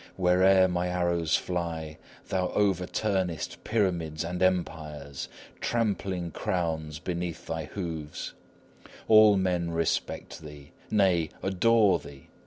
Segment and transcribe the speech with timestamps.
[0.15, 1.99] Where'er my arrows fly,
[2.29, 8.33] thou overturnest pyramids and empires, trampling crowns beneath thy hoofs;
[9.07, 12.29] All men respect thee; nay, adore thee!